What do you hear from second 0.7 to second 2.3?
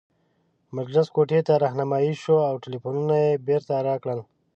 مجلس کوټې ته رهنمايي